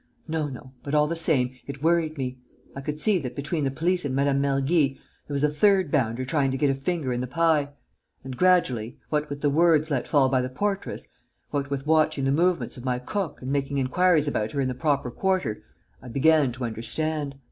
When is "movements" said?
12.31-12.77